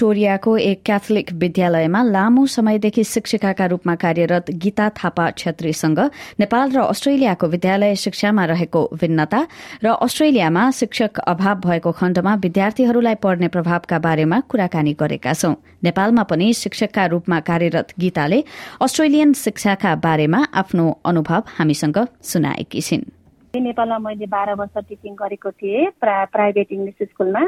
टोरियाको 0.00 0.56
एक 0.58 0.82
क्याथोलिक 0.86 1.32
विद्यालयमा 1.40 2.02
लामो 2.04 2.44
समयदेखि 2.48 3.04
शिक्षिकाका 3.04 3.66
रूपमा 3.66 3.94
कार्यरत 3.94 4.50
गीता 4.62 4.88
थापा 4.98 5.30
छेत्रीसँग 5.36 5.98
नेपाल 6.40 6.70
र 6.72 6.80
अस्ट्रेलियाको 6.86 7.46
विद्यालय 7.54 7.94
शिक्षामा 8.04 8.44
रहेको 8.52 8.80
भिन्नता 8.96 9.40
र 9.84 9.92
अस्ट्रेलियामा 10.00 10.70
शिक्षक 10.80 11.18
अभाव 11.26 11.60
भएको 11.66 11.92
खण्डमा 12.00 12.34
विद्यार्थीहरूलाई 12.46 13.14
पर्ने 13.20 13.48
प्रभावका 13.52 13.98
बारेमा 14.00 14.40
कुराकानी 14.48 14.92
गरेका 15.00 15.32
छौं। 15.34 15.54
नेपालमा 15.84 16.22
पनि 16.32 16.52
शिक्षकका 16.54 17.06
रूपमा 17.12 17.40
कार्यरत 17.44 17.94
गीताले 18.00 18.42
अस्ट्रेलियन 18.80 19.32
शिक्षाका 19.36 19.94
बारेमा 20.00 20.44
आफ्नो 20.56 20.90
अनुभव 21.04 21.42
हामीसँग 21.58 21.98
सुनाएकी 22.24 22.80
छिन्। 22.80 23.08
नेपालमा 23.54 23.98
मैले 23.98 24.26
बाह्र 24.32 24.54
वर्ष 24.56 24.84
टिचिङ 24.88 25.14
गरेको 25.14 25.50
थिएँ 25.50 25.90
प्राइभेट 26.00 26.68
इङ्ग्लिस 26.72 27.08
स्कुलमा। 27.10 27.42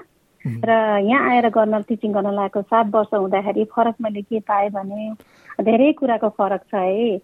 र 0.64 0.70
यहाँ 1.08 1.30
आएर 1.30 1.48
गर्न 1.50 1.82
टिचिङ 1.88 2.12
गर्न 2.12 2.30
लागेको 2.34 2.62
सात 2.62 2.86
वर्ष 2.94 3.14
हुँदाखेरि 3.14 3.64
फरक 3.74 3.94
मैले 4.02 4.22
के 4.22 4.40
पाएँ 4.40 4.70
भने 4.70 5.10
धेरै 5.64 5.92
कुराको 5.98 6.28
फरक 6.38 6.62
छ 6.70 6.74
है। 6.74 7.18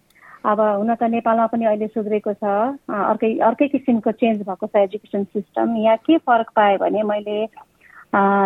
अब 0.46 0.60
हुन 0.60 0.94
त 0.94 1.02
नेपालमा 1.10 1.46
पनि 1.52 1.64
अहिले 1.64 1.86
सुध्रेको 1.94 2.32
छ। 2.32 2.44
अर्कै 2.88 3.30
अर्कै 3.42 3.68
किसिमको 3.68 4.12
चेन्ज 4.22 4.42
भएको 4.48 4.66
छ 4.66 4.76
एजुकेसन 4.86 5.24
सिस्टम 5.34 5.76
यहाँ 5.76 5.96
के 6.06 6.18
फरक 6.22 6.50
पाएँ 6.56 6.76
भने 6.78 7.02
मैले 7.02 7.38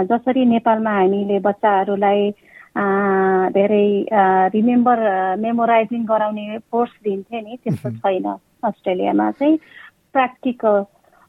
जसरी 0.08 0.44
नेपालमा 0.46 0.90
हामीले 0.90 1.38
बच्चाहरूलाई 1.40 2.30
धेरै 3.52 3.86
रिमेम्बर 4.52 4.98
मेमोराइजिङ 5.38 6.04
गराउने 6.06 6.58
फोर्स 6.70 6.92
दिन्थ्यो 7.04 7.40
नि 7.40 7.56
त्यस्तो 7.64 7.90
छैन 8.00 8.26
अस्ट्रेलियामा। 8.64 9.30
चाहिँ 9.30 9.56
प्र्याक्टिकल 10.12 10.76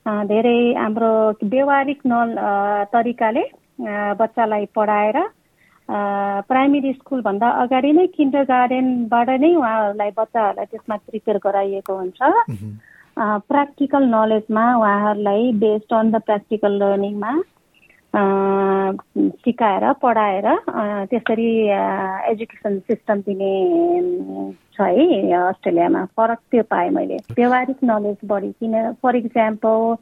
धेरै 0.05 0.59
हाम्रो 0.75 1.11
व्यवहारिक 1.43 1.99
नल 2.05 2.35
तरिकाले 2.93 3.43
बच्चालाई 4.19 4.65
पढाएर 4.75 5.17
प्राइमेरी 6.49 6.91
स्कुलभन्दा 6.93 7.49
अगाडि 7.63 7.91
नै 7.93 8.05
किन्डर 8.17 8.43
गार्डनबाट 8.51 9.29
नै 9.43 9.53
उहाँहरूलाई 9.55 10.11
बच्चाहरूलाई 10.17 10.65
त्यसमा 10.71 10.95
प्रिपेयर 11.07 11.37
गराइएको 11.45 11.97
हुन्छ। 11.97 12.19
प्र्याक्टिकल 13.49 14.03
नलेजमा 14.11 14.65
उहाँहरूलाई 14.75 15.51
बेस्ड 15.63 15.93
अन 15.93 16.11
द 16.11 16.21
प्र्याक्टिकल 16.27 16.79
लर्निङमा 16.83 17.33
सिकाएर 18.15 19.91
पढाएर 20.01 20.47
त्यसरी 21.09 21.49
एजुकेसन 22.31 22.77
सिस्टम 22.79 23.21
दिने 23.27 23.53
छ 24.77 24.81
है 24.81 25.31
अस्ट्रेलियामा। 25.41 26.03
फरक 26.17 26.39
त्यो 26.51 26.63
पाएँ 26.69 26.89
मैले। 26.89 27.17
व्यवहारिक 27.35 27.77
नलेज 27.83 28.17
बढी। 28.25 28.51
किन 28.59 28.75
फर 29.01 29.15
इक्जाम्पल 29.15 29.95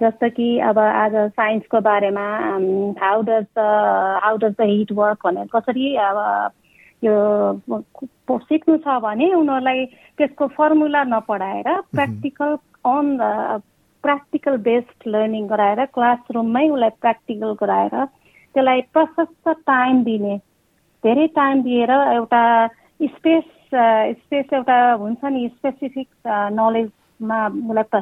जस्तो 0.00 0.28
कि 0.30 0.58
अब 0.68 0.78
आज 0.78 1.14
साइन्सको 1.30 1.80
बारेमा 1.80 2.26
how 3.02 3.22
does 3.22 3.46
how 4.24 4.36
does 4.36 4.54
the 4.60 4.68
heat 4.70 4.92
work 4.92 5.26
भनेर 5.26 5.48
कसरी 5.56 5.94
अब 5.96 6.50
यो 7.04 7.14
सिक्नु 8.30 8.76
छ 8.78 8.98
भने 9.02 9.32
उनीहरूलाई 9.34 9.84
त्यसको 10.18 10.46
formula 10.56 11.02
नपढाएर 11.04 11.68
practical 11.92 12.56
on 12.86 13.06
practical 14.02 14.56
based 14.68 15.08
learning 15.08 15.46
गराएर 15.48 15.84
क्लासरुममै 15.94 16.68
उसलाई 16.68 16.90
प्र्याक्टिकल 17.00 17.52
गराएर 17.62 18.04
त्यसलाई 18.04 18.80
प्रशस्त 18.94 19.48
टाइम 19.66 20.02
दिने। 20.04 20.36
धेरै 21.04 21.26
टाइम 21.38 21.62
दिएर 21.62 21.90
एउटा 21.90 22.42
स्पेस 23.16 23.44
स्पेस 23.70 24.52
एउटा 24.52 24.76
हुन्छ 25.00 25.24
नि 25.24 25.48
स्पेसिफिक 25.48 26.08
नलेजमा 26.52 27.38
उसलाई 27.48 28.00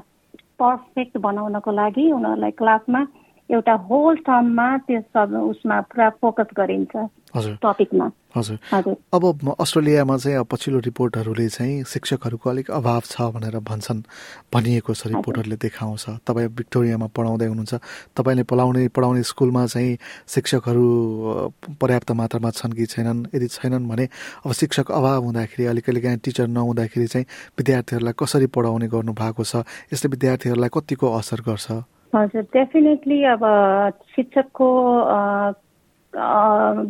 पर्फेक्ट 0.60 1.18
बनाउनको 1.18 1.70
लागि 1.72 2.10
उनीहरूलाई 2.12 2.50
क्लासमा 2.60 3.00
एउटा 3.50 3.74
होल 3.88 4.16
टर्ममा 4.26 4.68
त्यो 4.86 5.00
सब 5.14 5.34
उसमा 5.50 5.80
पुरा 5.90 6.08
फोकस 6.20 6.48
गरिन्छ 6.58 6.94
टपिकमा 7.62 8.10
हजुर। 8.36 8.58
अब 9.14 9.54
अस्ट्रेलियामा 9.60 10.16
चाहिँ 10.16 10.38
अब 10.38 10.46
पछिल्लो 10.50 10.78
रिपोर्टहरूले 10.82 11.48
चाहिँ 11.48 11.84
शिक्षकहरूको 11.84 12.50
अलिक 12.50 12.70
अभाव 12.70 13.02
छ 13.06 13.20
भनेर 13.32 13.58
भन्छन् 13.62 14.02
भनिएको 14.54 14.94
छ 14.94 15.06
रिपोर्टहरूले 15.06 15.56
देखाउँछ। 15.56 16.26
तपाईँ 16.26 16.48
भिक्टोरियामा 16.58 17.06
पढाउँदै 17.16 17.46
हुनुहुन्छ। 17.46 17.74
तपाईँले 18.16 18.42
पढाउने 18.50 18.88
पढाउने 18.88 19.22
स्कुलमा 19.22 19.66
चाहिँ 19.66 19.96
शिक्षकहरू 20.26 20.84
पर्याप्त 21.80 22.10
मात्रामा 22.12 22.50
छन् 22.50 22.72
कि 22.72 22.86
छैनन्? 22.86 23.26
यदि 23.34 23.46
छैनन् 23.46 23.88
भने 23.88 24.08
अब 24.44 24.52
शिक्षक 24.52 24.90
अभाव 24.90 25.22
हुँदाखेरि 25.24 25.66
अलिक 25.70 25.88
अलिक 25.90 26.06
टिचर 26.24 26.46
नहुँदाखेरि 26.50 27.06
चाहिँ 27.06 27.26
विद्यार्थीहरूलाई 27.58 28.14
कसरी 28.18 28.46
पढाउने 28.50 28.88
गर्नु 28.88 29.12
भएको 29.12 29.44
छ? 29.44 29.62
यसले 29.92 30.08
विद्यार्थीहरूलाई 30.10 30.70
कतिको 30.72 31.06
असर 31.14 31.40
गर्छ? 31.46 31.66
हजुर 32.16 32.42
डेफिनेटली 32.52 33.22
अब 33.30 33.42
शिक्षकको 34.14 34.68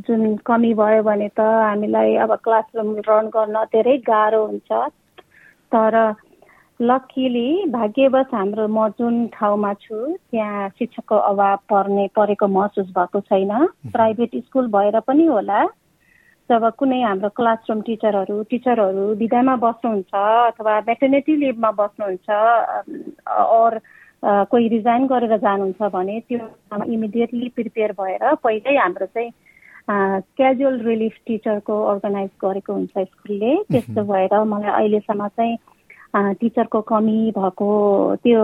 जुन 0.06 0.37
कमी 0.47 0.72
भयो 0.81 1.03
भने 1.03 1.28
त 1.28 1.41
हामीलाई 1.41 2.14
अब 2.25 2.34
क्लासरुम 2.44 2.94
रन 3.09 3.28
गर्न 3.36 3.65
धेरै 3.72 3.97
गाह्रो 4.06 4.44
हुन्छ। 4.47 4.70
तर 5.72 5.97
लकिली 6.81 7.48
भाग्यवश 7.75 8.34
हाम्रो 8.34 8.66
म 8.69 8.86
जुन 8.98 9.26
ठाउँमा 9.34 9.72
छु 9.82 9.98
त्यहाँ 10.31 10.69
शिक्षकको 10.78 11.16
अभाव 11.32 11.56
पर्ने 11.70 12.06
परेको 12.16 12.47
महसुस 12.59 12.88
भएको 12.98 13.20
छैन। 13.26 13.53
प्राइभेट 13.92 14.36
स्कुल 14.44 14.69
भएर 14.70 15.00
पनि 15.10 15.26
होला। 15.26 15.65
जब 16.50 16.70
कुनै 16.78 17.00
हाम्रो 17.03 17.28
क्लासरुम 17.34 17.81
टिचरहरू 17.82 18.42
टिचरहरू 18.50 19.04
विदामा 19.19 19.54
बस्नुहुन्छ 19.66 20.15
अथवा 20.15 20.75
मेटर्निटी 20.88 21.36
लिभमा 21.36 21.70
बस्नुहुन्छ 21.81 22.28
अर 23.26 23.81
कोही 24.25 24.69
रिजाइन 24.69 25.06
गरेर 25.06 25.37
जानुहुन्छ 25.38 25.91
भने 25.93 26.21
त्यो 26.28 26.82
इमिडिएटली 26.93 27.49
प्रिपेयर 27.56 27.93
भएर 28.00 28.34
पहिल्यै 28.34 28.77
हाम्रो 28.77 29.06
चाहिँ 29.06 29.31
क्याजुअल 30.37 30.81
रिलिफ 30.82 31.15
टिचरको 31.27 31.75
अर्गनाइज 31.93 32.31
गरेको 32.43 32.72
हुन्छ 32.72 32.94
स्कुलले। 32.99 33.54
त्यस्तो 33.71 34.03
भएर 34.03 34.43
मलाई 34.44 34.72
अहिलेसम्म 34.72 35.28
चाहिँ 35.28 35.56
टिचरको 36.41 36.81
कमी 36.88 37.31
भएको 37.37 37.69
त्यो 38.25 38.41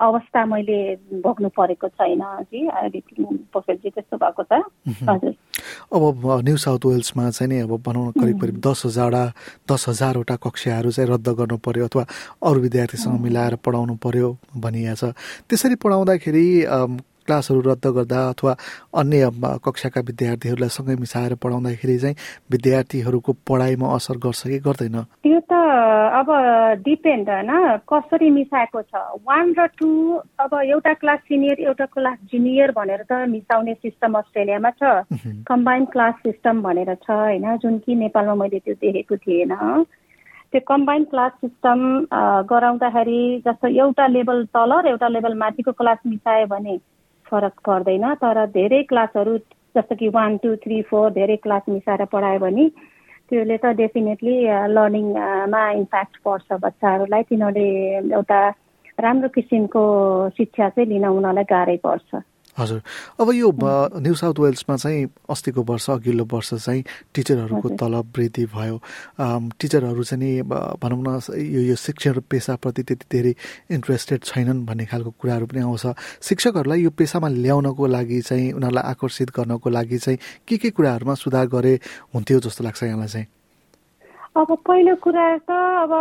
अवस्था 0.00 0.44
मैले 0.46 0.80
भोग्नु 1.22 1.48
परेको 1.56 1.88
छैन 1.88 2.22
जी। 2.50 2.66
प्रोफेसरजी 3.52 3.90
त्यस्तो 3.90 4.16
भएको 4.16 4.42
छ। 4.42 4.62
हजुर। 5.08 5.34
अब 5.90 6.22
न्यू 6.46 6.56
साउथ 6.56 6.86
वेल्समा 6.86 7.30
चाहिँ 7.30 7.48
नि 7.50 7.58
अब 7.66 7.72
भनौँ 7.82 8.12
करिब 8.14 8.40
करिब 8.40 8.56
दस 8.62 8.82
हजार 8.86 9.14
दस 9.66 9.88
हजारवटा 9.88 10.36
कक्षाहरू 10.38 10.90
चाहिँ 10.90 11.10
रद्द 11.10 11.28
गर्नु 11.38 11.56
पर्यो 11.58 11.84
अथवा 11.90 12.04
अरू 12.46 12.60
विद्यार्थीसँग 12.60 13.20
मिलाएर 13.20 13.54
पढाउनु 13.58 13.94
पर्यो 13.98 14.28
भनिएको 14.54 14.94
छ। 14.94 15.12
त्यसरी 15.50 15.74
पढाउँदाखेरि 15.82 16.46
क्लासहरू 17.26 17.60
रद्द 17.60 17.86
गर्दा 17.86 18.20
अथवा 18.28 18.52
अन्य 19.00 19.30
कक्षाका 19.66 20.00
विद्यार्थीहरूलाई 20.00 20.70
सँगै 20.78 20.94
मिसाएर 20.96 21.34
पढाउँदाखेरि 21.42 21.98
चाहिँ 21.98 22.16
विद्यार्थीहरूको 22.50 23.32
पढाइमा 23.46 23.86
असर 23.94 24.16
गर्छ 24.24 24.42
कि 24.46 24.58
गर्दैन? 24.66 24.96
त्यो 25.26 25.40
त 25.50 25.52
अब 25.70 26.28
डिपेन्ड 26.84 27.28
होइन 27.30 27.50
कसरी 27.92 28.30
मिसाएको 28.30 28.82
छ? 28.82 28.94
वान 29.26 29.54
र 29.58 29.66
टू 29.78 29.90
अब 30.40 30.54
एउटा 30.54 30.92
क्लास 30.94 31.18
सिनियर 31.28 31.60
एउटा 31.60 31.86
क्लास 31.94 32.18
जुनियर 32.32 32.70
भनेर 32.76 33.02
त 33.10 33.12
मिसाउने 33.28 33.74
सिस्टम 33.74 34.18
अस्ट्रेलियामा 34.18 34.70
छ। 34.70 34.82
कम्बाइन्ड 35.48 35.88
क्लास 35.92 36.14
सिस्टम 36.26 36.62
भनेर 36.62 36.94
छ 36.94 37.10
होइन? 37.10 37.56
जुन 37.62 37.78
कि 37.78 37.94
नेपालमा 37.94 38.34
मैले 38.34 38.58
त्यो 38.58 38.74
देखेको 38.74 39.16
थिएन। 39.16 39.54
त्यो 40.52 40.60
कम्बाइन्ड 40.66 41.06
क्लास 41.08 41.32
सिस्टम 41.40 41.78
गराउँदाखेरि 42.50 43.22
जस्तो 43.46 43.68
एउटा 43.68 44.06
लेभल 44.06 44.44
तल 44.54 44.72
र 44.80 44.86
एउटा 44.88 45.08
लेभल 45.08 45.34
माथिको 45.38 45.72
क्लास 45.72 45.98
मिसायो 46.06 46.46
भने 46.46 46.76
फरक 47.26 47.60
पर्दैन। 47.66 48.14
तर 48.18 48.46
धेरै 48.50 48.82
क्लासहरू 48.90 49.36
जस्तो 49.76 49.94
कि 49.96 50.08
वान 50.10 50.36
टू 50.42 50.54
थ्री 50.62 50.80
फोर 50.90 51.10
धेरै 51.12 51.36
क्लास 51.44 51.62
मिसाएर 51.68 52.04
पढायो 52.12 52.38
भने 52.40 52.64
त्यसले 53.30 53.56
त 53.56 53.66
डेफिनेटली 53.80 54.34
लर्निङमा 54.74 55.62
इम्प्याक्ट 55.80 56.16
पर्छ 56.24 56.58
बच्चाहरूलाई। 56.64 57.22
तिनीहरूले 57.30 57.68
एउटा 58.18 58.40
राम्रो 59.00 59.28
किसिमको 59.36 59.82
शिक्षा 60.36 60.68
चाहिँ 60.68 60.88
लिन 60.88 61.06
उनीहरूलाई 61.06 61.44
गाह्रै 61.50 61.76
पर्छ। 61.86 62.10
हजुर। 62.58 62.82
अब 63.20 63.30
यो 63.34 63.48
न्यू 64.00 64.14
साउथ 64.14 64.38
वेल्समा 64.40 64.76
चाहिँ 64.76 65.06
अस्तिको 65.30 65.62
वर्ष 65.62 65.90
अघिल्लो 65.90 66.24
वर्ष 66.32 66.54
चाहिँ 66.54 66.82
टिचरहरूको 67.14 67.68
तलब 67.78 68.12
वृद्धि 68.16 68.44
भयो। 68.54 68.76
टिचरहरू 69.60 70.02
चाहिँ 70.04 70.20
नि 70.20 70.42
भनौँ 70.42 71.02
न 71.06 71.18
यो 71.30 71.60
यो 71.70 71.76
शिक्षण 71.76 72.20
पेसाप्रति 72.30 72.82
त्यति 72.82 73.06
धेरै 73.12 73.34
इन्ट्रेस्टेड 73.70 74.20
छैनन् 74.24 74.66
भन्ने 74.66 74.84
खालको 74.86 75.10
कुराहरू 75.20 75.46
पनि 75.46 75.60
आउँछ। 75.60 75.86
शिक्षकहरूलाई 76.22 76.82
यो 76.82 76.90
पेसामा 76.90 77.28
ल्याउनको 77.28 77.86
लागि 77.86 78.20
चाहिँ 78.20 78.52
उनीहरूलाई 78.52 78.84
आकर्षित 78.90 79.30
गर्नको 79.30 79.70
लागि 79.70 79.98
चाहिँ 79.98 80.18
के 80.48 80.56
के 80.58 80.70
कुराहरूमा 80.70 81.14
सुधार 81.14 81.46
गरे 81.48 81.74
हुन्थ्यो 82.14 82.40
जस्तो 82.40 82.64
लाग्छ 82.64 82.82
यहाँलाई 82.82 83.08
चाहिँ? 83.08 83.26
अब 84.36 84.50
पहिलो 84.66 84.94
कुरा 85.02 85.26
त 85.42 85.50
अब 85.50 85.92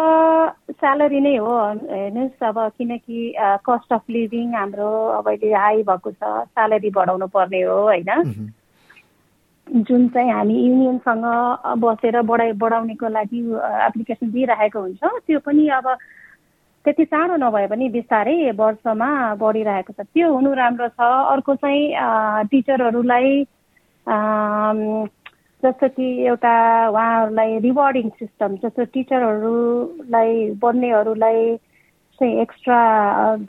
स्यालेरी 0.72 1.20
नै 1.20 1.36
हो 1.42 1.54
हेर्नुहोस् 1.90 2.44
अब 2.46 2.58
किनकि 2.78 3.34
कस्ट 3.66 3.94
अफ 3.94 4.04
लिभिङ 4.10 4.54
हाम्रो 4.54 4.90
अब 5.18 5.28
अहिले 5.30 5.54
हाई 5.54 5.82
भएको 5.84 6.12
छ 6.12 6.22
स्यालेरी 6.54 6.90
बढाउनु 6.94 7.28
पर्ने 7.34 7.62
हो 7.66 7.78
होइन? 7.90 8.54
जुन 9.68 10.08
चाहिँ 10.14 10.32
हामी 10.32 10.58
युनियनसँग 10.62 11.26
बसेर 11.82 12.22
बढाइ 12.22 12.52
बढाउनेको 12.62 13.08
लागि 13.10 13.40
एप्लिकेसन 13.90 14.32
दिइरहेको 14.32 14.80
हुन्छ 14.80 15.04
त्यो 15.26 15.40
पनि 15.46 15.68
अब 15.82 15.88
त्यति 16.86 17.06
चाँडो 17.06 17.36
नभए 17.36 17.68
पनि 17.68 17.90
बिस्तारै 17.98 18.52
वर्षमा 18.54 19.10
बढिरहेको 19.42 19.94
छ। 19.94 20.06
त्यो 20.06 20.34
हुनु 20.34 20.54
राम्रो 20.54 20.88
छ। 20.88 21.02
अर्को 21.34 21.56
चाहिँ 21.66 22.48
टिचरहरूलाई 22.50 23.44
जस्तो 25.64 25.88
कि 25.90 26.06
एउटा 26.26 26.52
उहाँहरूलाई 26.90 27.58
रिवार्डिङ 27.60 28.10
सिस्टम 28.10 28.56
जस्तो 28.56 28.84
टिचरहरूलाई 28.86 30.36
बन्नेहरूलाई 30.56 31.56
चाहिँ 32.20 32.42
एक्स्ट्रा 32.42 32.80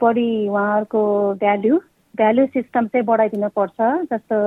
बढी 0.01 0.31
उहाँहरूको 0.47 1.03
भ्याल्यु 1.35 1.77
भ्याल्यु 2.15 2.45
सिस्टम 2.47 2.87
चाहिँ 2.87 3.05
बढाइदिनु 3.05 3.49
पर्छ 3.55 3.79
जस्तो 4.11 4.39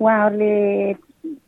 उहाँहरूले 0.00 0.52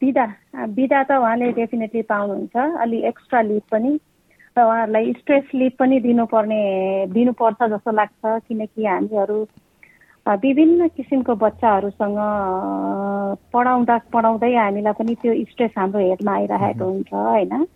बिदा 0.00 0.26
बिदा 0.68 1.02
त 1.02 1.20
उहाँले 1.20 1.52
डेफिनेटली 1.52 2.02
पाउनुहुन्छ 2.08 2.80
अलि 2.80 3.02
एक्स्ट्रा 3.04 3.40
लिभ 3.42 3.62
पनि 3.70 3.92
र 4.56 4.62
उहाँहरूलाई 4.62 5.12
स्ट्रेस 5.12 5.54
लिभ 5.54 5.72
पनि 5.78 6.00
दिनुपर्ने 6.00 6.62
दिनुपर्छ 7.12 7.68
जस्तो 7.70 7.92
लाग्छ 7.92 8.40
किनकि 8.48 8.86
हामीहरू 8.86 9.38
विभिन्न 10.26 10.86
किसिमको 10.96 11.34
बच्चाहरूसँग 11.34 12.18
पढाउँदा 13.52 13.96
पढाउँदै 14.12 14.54
हामीलाई 14.54 14.92
पनि 14.98 15.14
त्यो 15.22 15.32
स्ट्रेस 15.50 15.70
हाम्रो 15.78 16.00
हेडमा 16.00 16.32
आइरहेको 16.32 16.84
हुन्छ 16.84 17.12
होइन? 17.12 17.66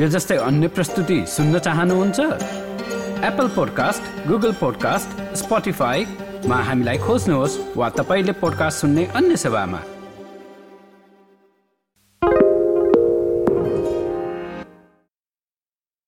यो 0.00 0.06
जस्तै 0.14 0.36
अन्य 0.46 0.68
प्रस्तुति 0.78 1.18
सुन्न 1.26 1.58
चाहनुहुन्छ? 1.58 2.18
एप्पल 3.30 3.48
पोडकास्ट 3.56 4.28
गुगल 4.28 4.52
पोडकास्ट 4.62 5.08
स्पोटिफाईमा 5.42 6.58
हामीलाई 6.68 6.98
खोज्नुहोस् 7.06 7.58
वा 7.76 7.88
तपाईँले 7.98 8.32
पोडकास्ट 8.42 8.80
सुन्ने 8.80 9.04
अन्य 9.18 9.36
सेवामा। 9.36 9.80